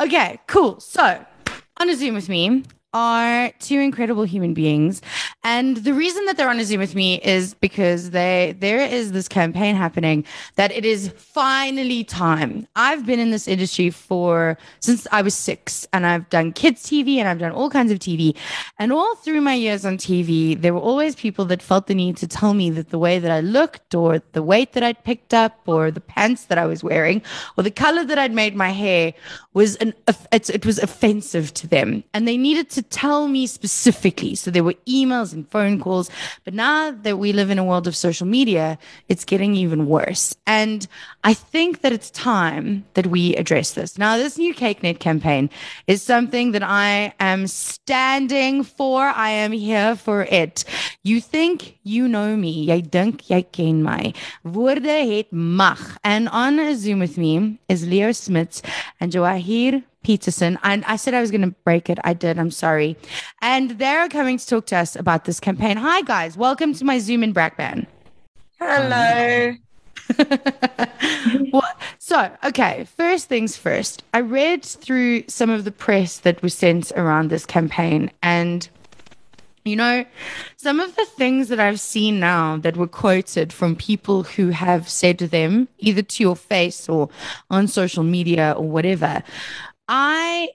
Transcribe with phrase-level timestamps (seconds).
[0.00, 0.78] Okay, cool.
[0.78, 1.24] So
[1.78, 2.62] on a Zoom with me
[2.94, 5.02] are two incredible human beings.
[5.48, 9.12] And the reason that they're on a Zoom with me is because they there is
[9.12, 10.24] this campaign happening
[10.56, 12.66] that it is finally time.
[12.76, 17.16] I've been in this industry for since I was six and I've done kids TV
[17.16, 18.36] and I've done all kinds of TV.
[18.78, 22.16] And all through my years on TV, there were always people that felt the need
[22.18, 25.34] to tell me that the way that I looked or the weight that I'd picked
[25.34, 27.22] up or the pants that I was wearing
[27.56, 29.12] or the color that I'd made my hair
[29.52, 29.92] was an
[30.32, 32.04] it, was offensive to them.
[32.14, 34.36] And they needed to to tell me specifically.
[34.36, 36.10] So there were emails and phone calls.
[36.44, 38.78] But now that we live in a world of social media,
[39.08, 40.34] it's getting even worse.
[40.46, 40.86] And
[41.24, 43.98] I think that it's time that we address this.
[43.98, 45.50] Now, this new kykNET campaign
[45.86, 49.04] is something that I am standing for.
[49.04, 50.64] I am here for it.
[51.04, 52.66] You think you know me.
[52.66, 54.12] Jy dink jy ken my.
[54.44, 55.78] Woorde het mag.
[56.02, 58.62] And on a Zoom with me is Leo Smits
[59.00, 60.58] and Jawahir Peterson.
[60.62, 61.98] And I said I was going to break it.
[62.02, 62.38] I did.
[62.38, 62.96] I'm sorry.
[63.42, 65.76] And they're coming to talk to us about this campaign.
[65.76, 66.34] Hi, guys.
[66.34, 67.86] Welcome to my Zoom in Brackban.
[68.58, 69.54] Hello.
[71.52, 74.02] well, so, okay, first things first.
[74.14, 78.66] I read through some of the press that was sent around this campaign, and
[79.68, 80.06] you know,
[80.56, 84.88] some of the things that I've seen now that were quoted from people who have
[84.88, 87.10] said to them, either to your face or
[87.50, 89.22] on social media or whatever,
[89.88, 90.50] I,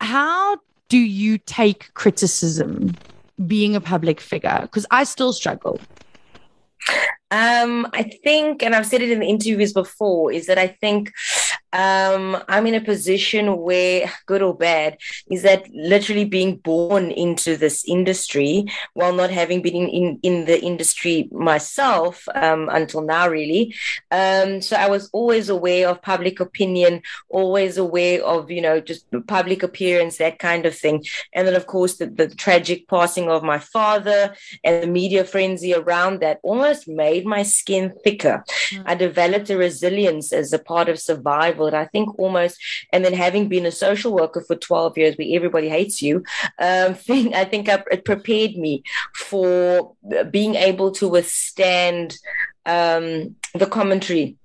[0.00, 2.96] how do you take criticism
[3.46, 4.60] being a public figure?
[4.62, 5.80] Because I still struggle.
[7.30, 11.12] Um, I think, and I've said it in the interviews before, is that I think
[11.72, 14.98] um, I'm in a position where, good or bad,
[15.30, 20.44] is that literally being born into this industry while not having been in, in, in
[20.44, 23.74] the industry myself um, until now, really.
[24.10, 29.06] Um, so I was always aware of public opinion, always aware of, you know, just
[29.26, 31.04] public appearance, that kind of thing.
[31.32, 35.74] And then, of course, the, the tragic passing of my father and the media frenzy
[35.74, 38.44] around that almost made my skin thicker.
[38.70, 38.82] Mm.
[38.86, 42.58] I developed a resilience as a part of survival I think almost,
[42.92, 46.24] and then having been a social worker for 12 years where everybody hates you,
[46.58, 48.82] um, thing, I think I, it prepared me
[49.14, 49.94] for
[50.30, 52.16] being able to withstand
[52.66, 54.36] um, the commentary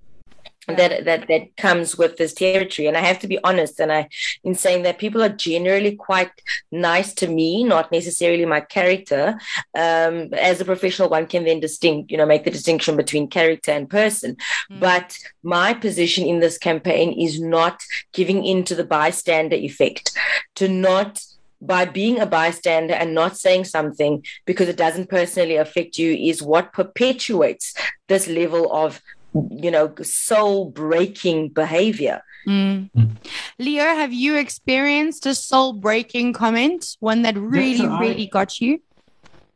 [0.76, 2.88] that that that comes with this territory.
[2.88, 4.08] And i have to be honest and i
[4.44, 6.30] in saying that people are generally quite
[6.70, 9.38] nice to me not necessarily my character.
[9.74, 13.72] Um, as a professional one can then distinct you know make the distinction between character
[13.72, 14.36] and person.
[14.70, 14.80] Mm.
[14.80, 17.80] but my position in this campaign is not
[18.12, 20.16] giving in to the bystander effect
[20.56, 21.22] to not
[21.60, 26.42] by being a bystander and not saying something because it doesn't personally affect you is
[26.42, 27.74] what perpetuates
[28.06, 29.02] this level of
[29.34, 32.22] you know, soul breaking behavior.
[32.46, 32.90] Mm.
[32.96, 33.10] Mm.
[33.58, 38.60] Leo, have you experienced a soul breaking comment, one that really, yes, I, really got
[38.60, 38.80] you?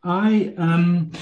[0.05, 1.13] I um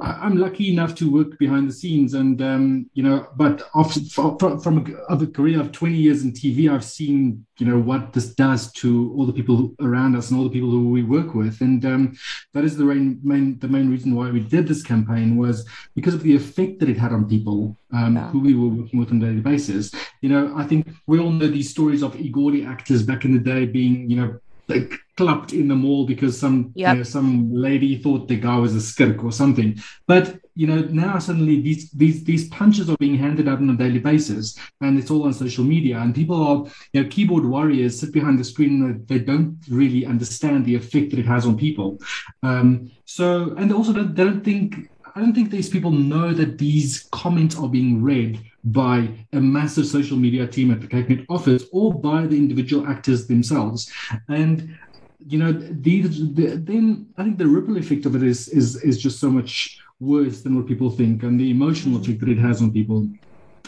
[0.00, 4.60] I'm lucky enough to work behind the scenes, and um, you know, but after, from,
[4.60, 8.72] from a, career of 20 years in TV, I've seen you know what this does
[8.72, 11.84] to all the people around us and all the people who we work with, and
[11.84, 12.16] um,
[12.54, 16.14] that is the main, main the main reason why we did this campaign was because
[16.14, 18.28] of the effect that it had on people um, yeah.
[18.30, 19.92] who we were working with on a daily basis.
[20.22, 23.38] You know, I think we all know these stories of Egoli actors back in the
[23.38, 26.94] day being you know like clapped in the mall because some yep.
[26.94, 29.78] you know, some lady thought the guy was a skirk or something.
[30.06, 33.76] But you know now suddenly these these these punches are being handed out on a
[33.76, 35.98] daily basis, and it's all on social media.
[35.98, 40.06] And people are you know keyboard warriors sit behind the screen and they don't really
[40.06, 41.98] understand the effect that it has on people.
[42.42, 46.58] Um, so and also don't, they don't think I don't think these people know that
[46.58, 51.64] these comments are being read by a massive social media team at the kykNET office
[51.70, 53.92] or by the individual actors themselves.
[54.28, 54.76] And
[55.26, 59.00] you know, these the, then I think the ripple effect of it is is is
[59.00, 62.60] just so much worse than what people think, and the emotional effect that it has
[62.60, 63.08] on people.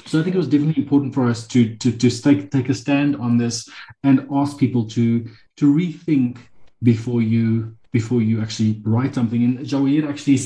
[0.04, 2.74] So I think it was definitely important for us to to to take take a
[2.74, 3.68] stand on this
[4.02, 5.26] and ask people to
[5.56, 6.38] to rethink
[6.82, 9.42] before you before you actually write something.
[9.44, 10.38] And Jawahir actually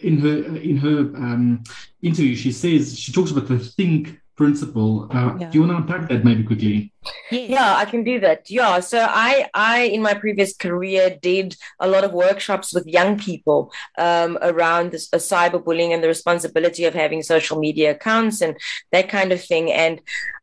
[0.00, 1.62] in her in her um,
[2.02, 5.08] interview, she says she talks about the think principle.
[5.10, 5.50] Uh, yeah.
[5.50, 6.92] Do you want to unpack that maybe quickly?
[7.30, 8.50] Yeah, I can do that.
[8.50, 13.18] Yeah, so I, I in my previous career did a lot of workshops with young
[13.18, 18.56] people um, around this, uh, cyberbullying and the responsibility of having social media accounts and
[18.92, 19.70] that kind of thing.
[19.70, 20.00] And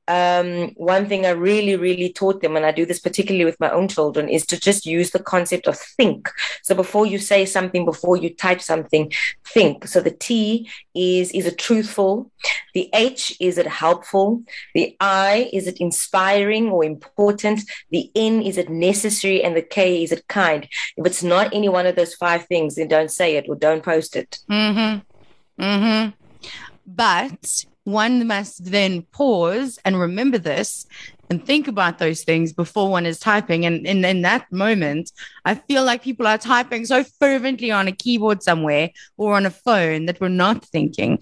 [0.08, 3.72] um, one thing I really, really taught them, and I do this particularly with my
[3.72, 6.30] own children, is to just use the concept of think.
[6.62, 9.12] So before you say something, before you type something,
[9.48, 9.88] think.
[9.88, 12.32] So the T is is it truthful?
[12.74, 14.44] The H is it helpful?
[14.76, 16.55] The I is it inspiring?
[16.64, 17.62] Or important?
[17.92, 19.44] The N, is it necessary?
[19.44, 20.68] And the K, is it kind?
[20.98, 23.84] If it's not any one of those five things, then don't say it or don't
[23.84, 24.40] post it.
[24.50, 25.64] Mm-hmm.
[25.64, 26.12] Mm-hmm.
[26.88, 30.88] But one must then pause and remember this
[31.30, 33.66] and think about those things before one is typing.
[33.66, 35.12] And in, in that moment,
[35.44, 39.52] I feel like people are typing so fervently on a keyboard somewhere or on a
[39.52, 41.20] phone that we're not thinking.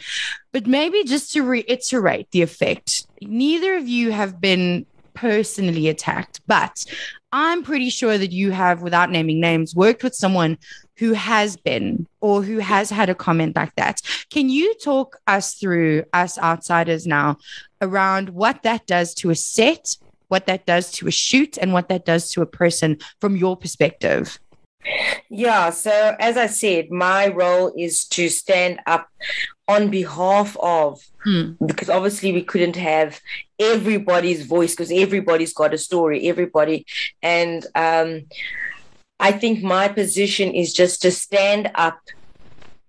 [0.52, 6.86] But maybe just to reiterate the effect, neither of you have been personally attacked, but
[7.32, 10.58] I'm pretty sure that you have, without naming names, worked with someone
[10.98, 14.02] who has been or who has had a comment like that.
[14.30, 17.38] Can you talk us through, us outsiders now,
[17.82, 21.90] around what that does to a set, what that does to a shoot, and what
[21.90, 24.40] that does to a person from your perspective?
[25.30, 29.08] Yeah, so as I said, my role is to stand up
[29.68, 31.52] on behalf of, hmm.
[31.66, 33.22] because obviously we couldn't have
[33.60, 36.86] everybody's voice because everybody's got a story, everybody.
[37.22, 38.24] And um,
[39.20, 42.00] I think my position is just to stand up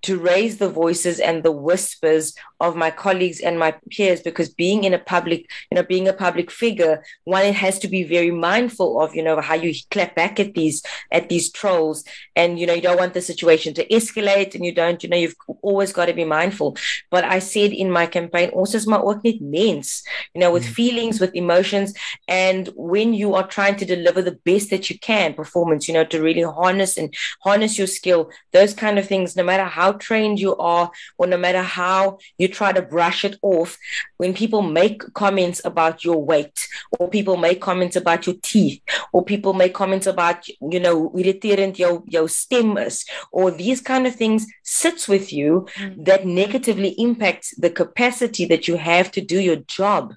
[0.02, 2.34] to raise the voices and the whispers
[2.68, 6.12] of my colleagues and my peers because being in a public you know being a
[6.12, 10.40] public figure one has to be very mindful of you know how you clap back
[10.40, 12.04] at these at these trolls.
[12.36, 15.16] And you know you don't want the situation to escalate and you don't you know
[15.16, 16.76] you've always got to be mindful.
[17.10, 20.02] But i said in my campaign also my work net means
[20.34, 20.72] you know with mm.
[20.72, 21.94] feelings with emotions.
[22.28, 26.04] And when you are trying to deliver the best that you can performance you know
[26.04, 30.40] to really harness and harness your skill those kind of things no matter how trained
[30.40, 33.76] you are, or no matter how you try to brush it off,
[34.16, 36.58] when people make comments about your weight,
[36.98, 38.80] or people make comments about your teeth,
[39.12, 44.06] or people make comments about, you know, irriterend your your stem is, or these kind
[44.06, 46.04] of things sits with you mm.
[46.04, 50.14] that negatively impacts the capacity that you have to do your job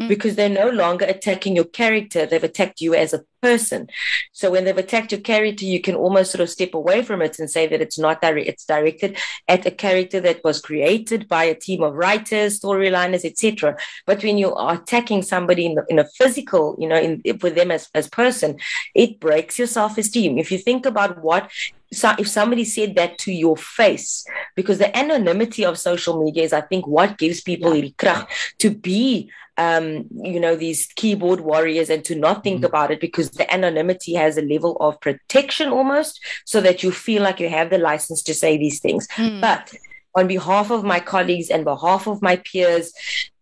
[0.00, 0.08] mm.
[0.08, 3.88] because they're no longer attacking your character, they've attacked you as a person.
[4.32, 7.38] So when they've attacked your character, you can almost sort of step away from it
[7.38, 9.18] and say that it's not direct, it's directed
[9.48, 13.76] at a character that was created by a team of writers, storyliners, etc.
[14.06, 17.54] But when you are attacking somebody in, the, in a physical, you know, in, with
[17.54, 18.50] them as as person,
[18.94, 20.38] it breaks your self esteem.
[20.38, 21.50] If you think about what
[21.94, 24.24] so if somebody said that to your face,
[24.54, 28.26] because the anonymity of social media is, I think, what gives people yeah.
[28.58, 33.00] to be, um, you know, these keyboard warriors and to not think mm about it
[33.00, 37.48] because the anonymity has a level of protection almost, so that you feel like you
[37.48, 39.06] have the license to say these things.
[39.16, 39.40] Mm.
[39.40, 39.74] But
[40.14, 42.92] on behalf of my colleagues and behalf of my peers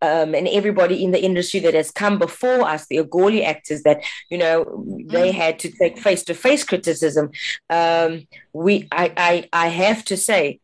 [0.01, 4.03] um, and everybody in the industry that has come before us, the Egoli actors that
[4.31, 5.35] you know they mm.
[5.35, 7.31] had to take face to face criticism.
[7.71, 10.61] Um, we, I, I, I have to say,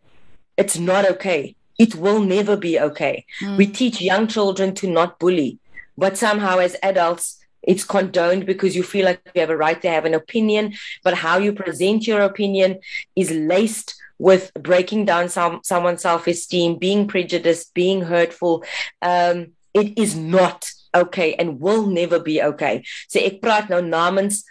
[0.57, 1.55] it's not okay.
[1.79, 3.25] It will never be okay.
[3.41, 3.57] Mm.
[3.57, 5.59] We teach young children to not bully,
[5.97, 9.91] but somehow as adults it's condoned because you feel like you have a right to
[9.91, 12.79] have an opinion, but how you present your opinion
[13.17, 18.65] is laced with breaking down some someone's self-esteem, being prejudiced, being hurtful.
[19.01, 22.83] Um, it is not okay and will never be okay.
[23.09, 24.43] So ek praat nou namens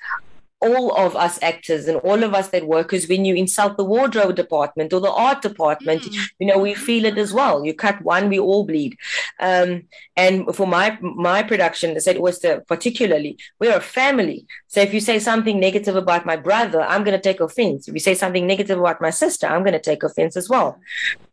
[0.60, 4.36] all of us actors and all of us that workers when you insult the wardrobe
[4.36, 6.30] department or the art department mm.
[6.40, 7.64] you know we feel it as well.
[7.64, 8.98] You cut one we all bleed.
[9.40, 9.84] Um,
[10.16, 14.48] and for my my production I said was the particularly we're a family.
[14.68, 17.88] So if you say something negative about my brother i'm going to take offense.
[17.88, 20.80] If you say something negative about my sister i'm going to take offense as well.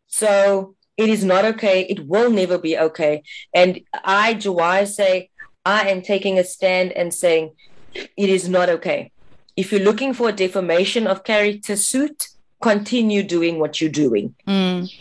[0.07, 1.83] So it is not okay.
[1.83, 3.23] It will never be okay.
[3.55, 5.31] And i Jawai say
[5.65, 7.53] i am taking a stand and saying
[7.95, 9.13] it is not okay
[9.57, 12.29] if you're looking for a defamation of character suit,
[12.61, 14.35] continue doing what you're doing.
[14.47, 14.93] Mm.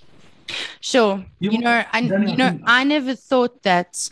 [0.82, 1.26] Sure.
[1.40, 4.10] You, you know, I you know, I never thought that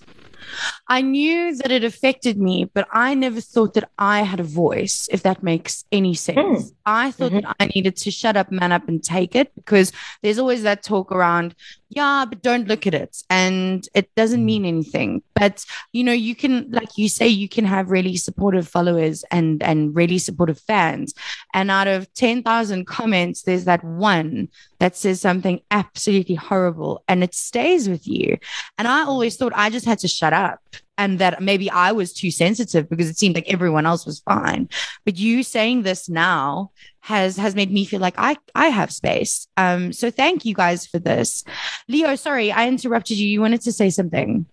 [0.88, 5.08] I knew that it affected me, but I never thought that I had a voice,
[5.12, 6.72] if that makes any sense.
[6.72, 6.76] Mm.
[6.86, 7.46] I thought mm-hmm.
[7.48, 10.84] that I needed to shut up, man up, and take it because there's always that
[10.84, 11.56] talk around,
[11.94, 13.22] yeah, but don't look at it.
[13.30, 14.70] And it doesn't mean mm.
[14.70, 15.24] anything.
[15.36, 19.62] But, you know, you can, like you say, you can have really supportive followers and,
[19.62, 21.14] and really supportive fans.
[21.54, 24.48] And out of 10,000 comments, there's that one
[24.80, 28.38] that says something absolutely horrible and it stays with you.
[28.78, 30.62] And I always thought I just had to shut up
[31.02, 34.70] and that maybe I was too sensitive because it seemed like everyone else was fine.
[35.04, 39.48] But you saying this now has has made me feel like I I have space.
[39.58, 41.44] Um, so thank you guys for this.
[41.88, 43.28] Leo, sorry I interrupted you.
[43.28, 44.46] You wanted to say something.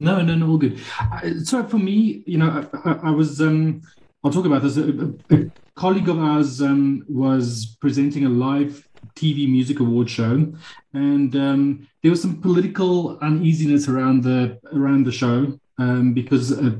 [0.00, 0.80] No, no, no, all good.
[1.44, 3.82] So for me, you know, I, I, I was um,
[4.24, 4.78] I'll talk about this.
[4.78, 10.50] A, a colleague of ours um, was presenting a live TV music award show,
[10.94, 16.76] and um, there was some political uneasiness around the around the show um, because uh,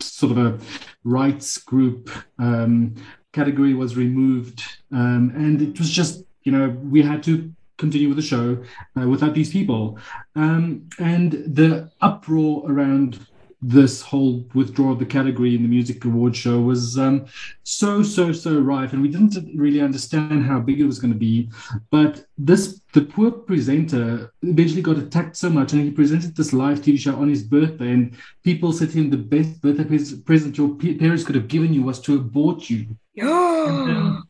[0.00, 0.58] sort of a
[1.04, 2.94] rights group um,
[3.32, 4.62] category was removed,
[4.92, 8.62] um, and it was just you know we had to continue with the show
[9.00, 9.98] uh, without these people,
[10.36, 13.27] um, and the uproar around
[13.60, 17.26] this whole withdrawal of the category in the music award show was um,
[17.64, 21.18] so so so rife and we didn't really understand how big it was going to
[21.18, 21.50] be
[21.90, 26.80] but this the poor presenter eventually got attacked so much and he presented this live
[26.80, 29.84] tv show on his birthday and people said to him the best birthday
[30.24, 32.86] present your parents could have given you was to abort you
[33.16, 34.28] and, um,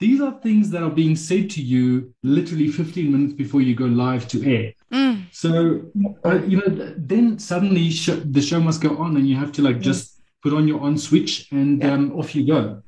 [0.00, 3.84] these are things that are being said to you literally 15 minutes before you go
[3.84, 4.72] live to air.
[4.92, 5.26] Mm.
[5.32, 5.82] So,
[6.24, 9.62] uh, you know, then suddenly sh- the show must go on and you have to
[9.62, 11.92] like just put on your on switch and yeah.
[11.92, 12.82] um, off you go.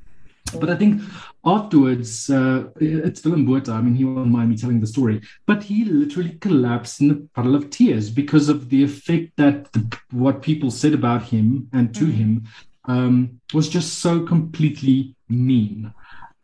[0.59, 1.00] But I think
[1.44, 3.73] afterwards, uh, it's Willem Botha.
[3.73, 7.14] I mean, he won't mind me telling the story, but he literally collapsed in a
[7.35, 11.94] puddle of tears because of the effect that the, what people said about him and
[11.94, 12.12] to mm.
[12.12, 12.44] him
[12.87, 15.92] um, was just so completely mean.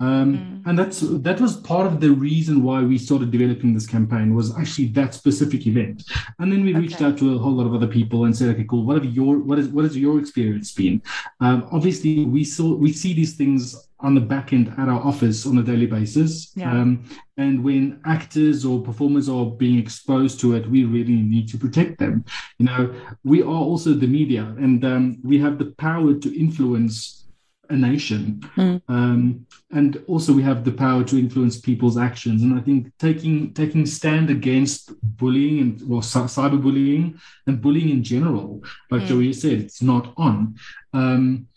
[0.01, 0.69] Um, mm.
[0.69, 4.57] And that's that was part of the reason why we started developing this campaign was
[4.57, 6.05] actually that specific event.
[6.39, 6.81] And then we okay.
[6.81, 8.85] reached out to a whole lot of other people and said, okay, cool.
[8.85, 11.03] What have your what is what has your experience been?
[11.41, 15.45] Um, obviously, we saw we see these things on the back end at our office
[15.45, 16.53] on a daily basis.
[16.55, 16.71] Yeah.
[16.71, 17.05] Um,
[17.37, 21.99] and when actors or performers are being exposed to it, we really need to protect
[21.99, 22.25] them.
[22.59, 27.25] You know, we are also the media, and um, we have the power to influence
[27.71, 28.41] a nation.
[28.57, 28.83] Mm.
[28.89, 32.43] Um, and also we have the power to influence people's actions.
[32.43, 38.63] And I think taking taking stand against bullying and well cyberbullying and bullying in general,
[38.91, 39.07] like mm.
[39.07, 40.57] Joey said, it's not on.
[40.93, 41.49] Um,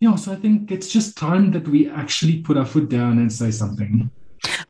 [0.00, 3.32] yeah, so I think it's just time that we actually put our foot down and
[3.32, 4.10] say something.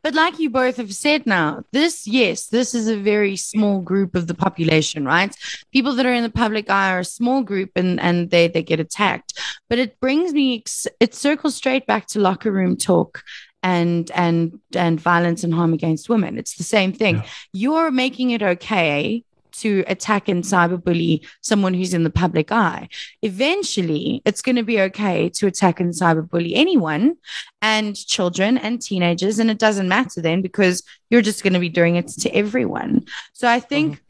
[0.02, 4.14] But like you both have said now, this, yes, this is a very small group
[4.14, 5.34] of the population, right?
[5.72, 8.62] People that are in the public eye are a small group and, and they, they
[8.62, 9.38] get attacked.
[9.68, 10.64] But it brings me,
[11.00, 13.22] it circles straight back to locker room talk
[13.62, 16.36] and and and violence and harm against women.
[16.36, 17.16] It's the same thing.
[17.16, 17.26] Yeah.
[17.52, 22.88] You're making it okay to attack and cyberbully someone who's in the public eye.
[23.22, 27.16] Eventually, it's going to be okay to attack and cyberbully anyone
[27.60, 29.38] and children and teenagers.
[29.38, 33.06] And it doesn't matter then because you're just going to be doing it to everyone.
[33.32, 34.04] So I think mm-hmm.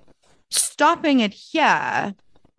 [0.51, 2.15] stopping it here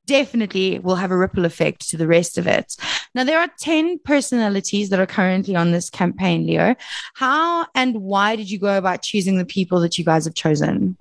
[0.05, 2.75] definitely will have a ripple effect to the rest of it.
[3.15, 6.75] Now, there are 10 personalities that are currently on this campaign, Leo.
[7.13, 10.97] How and why did you go about choosing the people that you guys have chosen?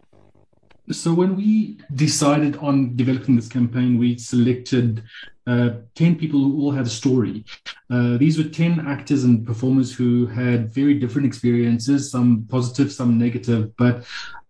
[0.90, 5.02] So when we decided on developing this campaign, we selected
[5.46, 7.44] uh, 10 people who all had a story.
[7.88, 13.16] Uh, these were 10 actors and performers who had very different experiences, some positive, some
[13.18, 14.04] negative, but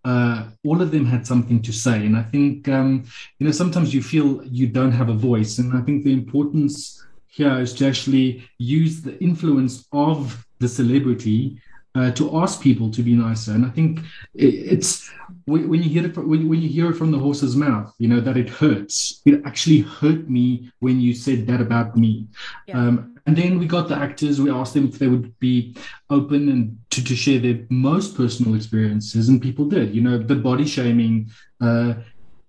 [0.04, 2.06] uh, all of them had something to say.
[2.06, 3.04] And I think, um,
[3.38, 5.58] you know, sometimes you feel you don't have a voice.
[5.58, 11.60] And I think the importance here is to actually use the influence of the celebrity
[11.94, 13.52] uh, to ask people to be nicer.
[13.52, 14.00] And I think
[14.34, 15.10] it's
[15.46, 18.20] when you hear it from, when you hear it from the horse's mouth, you know
[18.20, 19.20] that it hurts.
[19.26, 22.28] It actually hurt me when you said that about me.
[22.66, 22.78] Yeah.
[22.78, 24.40] Um, and then we got the actors.
[24.40, 25.76] We asked them if they would be
[26.10, 29.94] open and to, to share their most personal experiences, and people did.
[29.94, 31.30] You know, the body shaming.
[31.60, 31.94] Uh,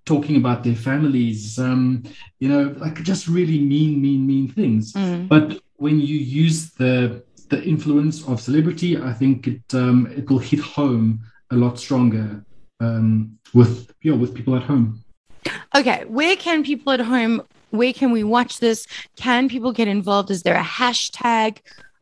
[0.05, 2.03] talking about their families, um,
[2.39, 4.91] you know, like just really mean, mean, mean things.
[4.91, 5.29] Mm.
[5.29, 10.39] But when you use the the influence of celebrity, I think it um, it will
[10.39, 11.19] hit home
[11.51, 12.43] a lot stronger
[12.79, 15.03] um, with you know, with people at home.
[15.75, 17.41] Okay, where can people at home?
[17.71, 18.85] Where can we watch this?
[19.15, 20.29] Can people get involved?
[20.29, 21.57] Is there a hashtag?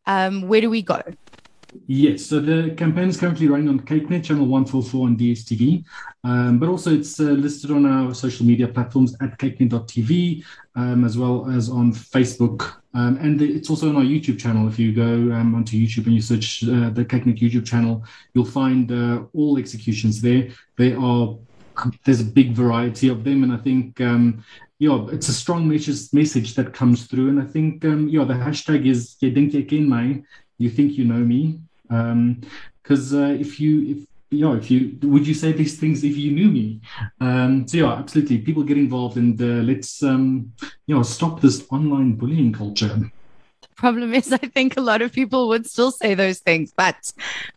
[0.05, 1.01] Um, where do we go?
[1.87, 5.85] Yes, so the campaign is currently running on kykNET channel 144 on DSTV,
[6.23, 10.43] um, but also it's uh, listed on our social media platforms at kyknet.tv,
[10.75, 12.75] um, as well as on Facebook.
[12.93, 14.67] Um, and it's also on our YouTube channel.
[14.67, 18.45] If you go um, onto YouTube and you search uh, the kykNET YouTube channel, you'll
[18.45, 20.49] find uh, all executions there.
[20.77, 21.37] They are
[22.03, 24.43] there's a big variety of them, and I think um,
[24.79, 27.29] yeah, it's a strong message message that comes through.
[27.29, 29.15] And I think um, yeah, the hashtag is
[30.61, 31.59] you think you know me.
[31.87, 36.03] Because um, uh, if you if you know, if you would you say these things
[36.03, 36.81] if you knew me?
[37.19, 38.39] Um, so yeah, absolutely.
[38.39, 40.53] People get involved and uh, let's um,
[40.87, 42.87] you know stop this online bullying culture.
[43.61, 47.11] The problem is, I think a lot of people would still say those things, but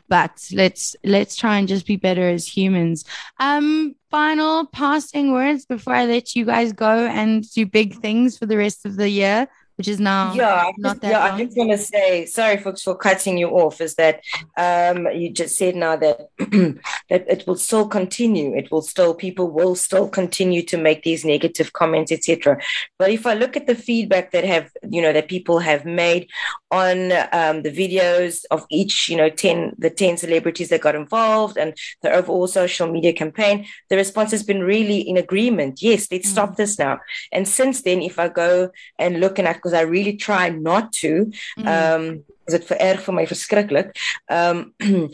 [0.08, 3.04] but let's let's try and just be better as humans.
[3.38, 8.46] Um, final passing words before I let you guys go and do big things for
[8.46, 9.49] the rest of the year.
[9.76, 11.25] Which is now yeah, not that yeah.
[11.28, 11.40] long.
[11.40, 13.81] I just want to say sorry folks for cutting you off.
[13.81, 14.23] Is that
[14.57, 18.54] um, you just said now that that it will still continue.
[18.57, 22.59] It will still people will still continue to make these negative comments, etc.
[22.99, 26.28] But if I look at the feedback that have you know that people have made
[26.71, 31.57] on um, the videos of each you know ten the ten celebrities that got involved
[31.57, 35.83] and the overall social media campaign, the response has been really in agreement.
[35.83, 36.33] Yes, let's Mm.
[36.33, 36.99] stop this now.
[37.33, 41.33] And since then, if I go and look and because I really try not to,
[41.59, 41.66] Mm.
[41.66, 43.97] um, is it vererg vir my verskriklik,
[44.28, 44.75] um,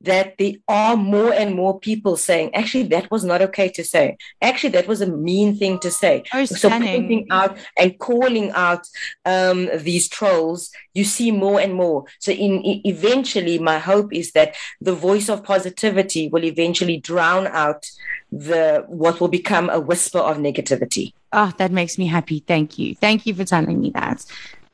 [0.00, 4.16] that there are more and more people saying, actually, that was not okay to say.
[4.40, 6.24] Actually, that was a mean thing to say.
[6.34, 8.84] oh, So pointing out and calling out
[9.24, 12.04] um, these trolls, you see more and more.
[12.18, 17.46] So in e- eventually, my hope is that the voice of positivity will eventually drown
[17.46, 17.86] out
[18.32, 21.12] the what will become a whisper of negativity.
[21.32, 22.40] Oh, that makes me happy.
[22.46, 22.94] Thank you.
[22.94, 24.24] Thank you for telling me that.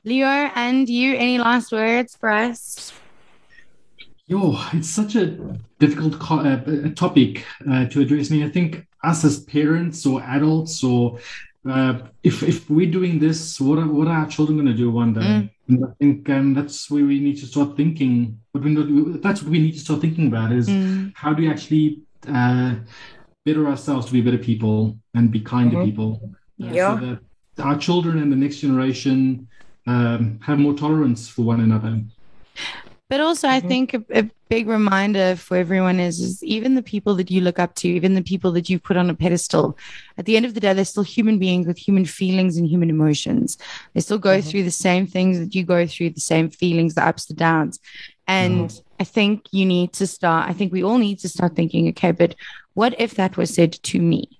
[0.04, 2.92] Leo, and you, any last words for us?
[4.26, 5.26] Yo, it's such a
[5.78, 8.30] difficult co- uh, uh, topic uh, to address.
[8.30, 11.18] I mean, I think us as parents or adults, or
[11.68, 14.90] uh, if if we're doing this, what are what are our children going to do
[14.90, 15.20] one day?
[15.20, 15.50] Mm.
[15.68, 18.40] And I think um, that's where we need to start thinking.
[18.52, 21.12] What we not, that's what we need to start thinking about is Mm.
[21.14, 22.74] how do we actually uh,
[23.46, 25.80] better ourselves to be better people and be kind Mhm.
[25.80, 26.98] to people, Yeah.
[26.98, 27.18] so that
[27.64, 29.48] our children and the next generation
[29.86, 32.00] um, have more tolerance for one another.
[33.10, 33.68] But also, I Mhm.
[33.68, 37.58] think a, a big reminder for everyone is, is even the people that you look
[37.58, 39.78] up to, even the people that you put on a pedestal,
[40.18, 42.90] at the end of the day, they're still human beings with human feelings and human
[42.90, 43.56] emotions.
[43.94, 44.44] They still go Mhm.
[44.44, 47.78] through the same things that you go through, the same feelings, the ups, the downs.
[48.26, 51.88] And I think you need to start, I think we all need to start thinking,
[51.88, 52.34] okay, but
[52.74, 54.37] what if that was said to me?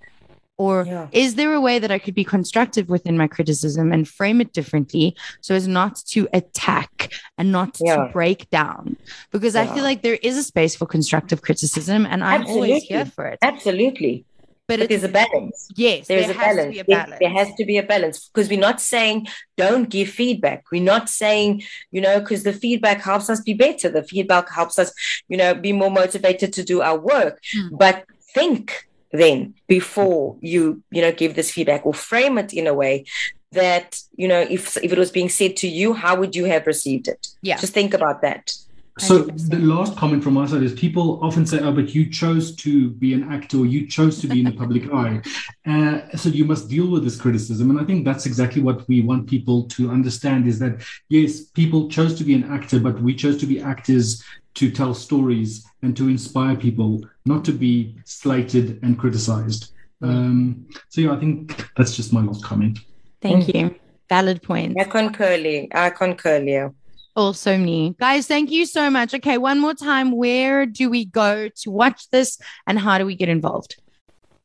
[0.59, 1.07] Or Yeah.
[1.13, 4.53] is there a way that I could be constructive within my criticism and frame it
[4.53, 7.97] differently so as not to attack and not Yeah.
[7.97, 8.97] to break down?
[9.31, 13.07] Because I feel like there is a space for constructive criticism and I'm always here
[13.07, 13.39] for it.
[13.41, 14.25] Absolutely.
[14.67, 15.69] But, But there's a balance.
[15.77, 16.67] yes, There is there a has balance.
[16.67, 17.19] to be a There- balance.
[17.21, 20.65] There has to be a balance because we're not saying don't give feedback.
[20.71, 23.89] We're not saying, you know, because the feedback helps us be better.
[23.89, 24.93] The feedback helps us,
[25.29, 27.39] you know, be more motivated to do our work.
[27.55, 27.77] Hmm.
[27.77, 28.05] But
[28.35, 33.05] think then before you, you know, give this feedback or frame it in a way
[33.53, 36.67] that, you know, if if it was being said to you, how would you have
[36.67, 37.29] received it?
[37.43, 37.57] Yeah.
[37.57, 38.53] Just think about that.
[38.99, 42.55] So the last comment from my side is people often say, "Oh, but you chose
[42.57, 45.23] to be an actor, you chose to be in the public eye,
[45.67, 49.03] uh, so you must deal with this criticism." And I think that's exactly what we
[49.03, 53.15] want people to understand: is that yes, people chose to be an actor, but we
[53.15, 54.23] chose to be actors
[54.55, 59.73] to tell stories and to inspire people, not to be slated and criticized.
[60.03, 62.79] Um, so yeah, I think that's just my last comment.
[63.21, 63.75] Thank you.
[64.09, 64.77] Valid point.
[64.81, 65.67] I concur, Leo.
[65.73, 66.75] I concur, Leo.
[67.15, 67.97] Also me.
[67.99, 69.13] Guys, thank you so much.
[69.13, 70.13] Okay, one more time.
[70.13, 73.77] Where do we go to watch this and how do we get involved?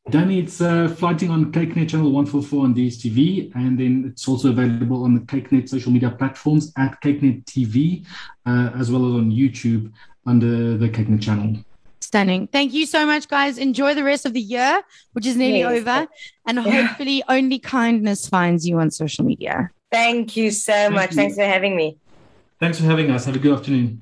[0.10, 5.04] Danny, it's uh, flighting on kykNET channel 144 on DSTV, and then it's also available
[5.06, 8.06] on the kykNET social media platforms at kykNET TV,
[8.46, 9.92] uh, as well as on YouTube
[10.26, 11.56] under the kykNET channel.
[12.02, 12.48] Stunning.
[12.48, 13.58] Thank you so much, guys.
[13.58, 14.82] Enjoy the rest of the year,
[15.14, 15.80] which is nearly Yes.
[15.88, 16.08] over.
[16.46, 16.64] And Yeah.
[16.88, 19.72] hopefully, only kindness finds you on social media.
[19.90, 21.10] Thank you so Thank much.
[21.12, 21.16] you.
[21.16, 21.96] Thanks for having me.
[22.60, 23.24] Thanks for having us.
[23.26, 24.02] Have a good afternoon.